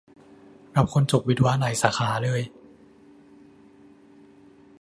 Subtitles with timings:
[0.75, 2.41] รับคนจบวิศวะหลายสาขาเลย